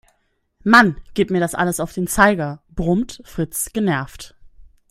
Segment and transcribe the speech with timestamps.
[0.63, 4.33] Mann, geht mir das alles auf den Zeiger, brummte Fritz genervt.